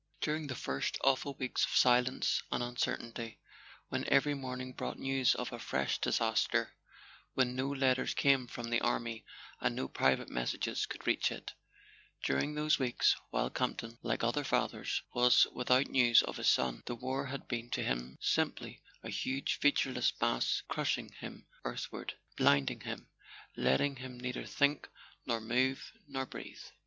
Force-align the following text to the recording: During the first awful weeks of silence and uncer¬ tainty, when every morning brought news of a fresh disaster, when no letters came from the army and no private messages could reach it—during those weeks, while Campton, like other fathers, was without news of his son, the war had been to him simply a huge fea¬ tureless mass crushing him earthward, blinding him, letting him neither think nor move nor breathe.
During 0.19 0.47
the 0.47 0.55
first 0.55 0.97
awful 1.03 1.35
weeks 1.35 1.63
of 1.63 1.75
silence 1.75 2.41
and 2.49 2.63
uncer¬ 2.63 2.97
tainty, 3.13 3.37
when 3.89 4.03
every 4.05 4.33
morning 4.33 4.73
brought 4.73 4.97
news 4.97 5.35
of 5.35 5.53
a 5.53 5.59
fresh 5.59 5.99
disaster, 5.99 6.73
when 7.35 7.55
no 7.55 7.69
letters 7.69 8.15
came 8.15 8.47
from 8.47 8.71
the 8.71 8.81
army 8.81 9.23
and 9.59 9.75
no 9.75 9.87
private 9.87 10.27
messages 10.27 10.87
could 10.87 11.05
reach 11.05 11.31
it—during 11.31 12.55
those 12.55 12.79
weeks, 12.79 13.15
while 13.29 13.51
Campton, 13.51 13.99
like 14.01 14.23
other 14.23 14.43
fathers, 14.43 15.03
was 15.13 15.45
without 15.53 15.85
news 15.89 16.23
of 16.23 16.37
his 16.37 16.49
son, 16.49 16.81
the 16.87 16.95
war 16.95 17.27
had 17.27 17.47
been 17.47 17.69
to 17.69 17.83
him 17.83 18.17
simply 18.19 18.81
a 19.03 19.09
huge 19.11 19.59
fea¬ 19.59 19.71
tureless 19.75 20.13
mass 20.19 20.63
crushing 20.67 21.11
him 21.19 21.45
earthward, 21.63 22.15
blinding 22.37 22.79
him, 22.81 23.07
letting 23.55 23.97
him 23.97 24.19
neither 24.19 24.45
think 24.47 24.89
nor 25.27 25.39
move 25.39 25.91
nor 26.07 26.25
breathe. 26.25 26.63